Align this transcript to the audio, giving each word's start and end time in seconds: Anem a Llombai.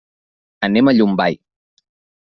Anem 0.69 0.89
a 0.89 0.95
Llombai. 0.97 1.39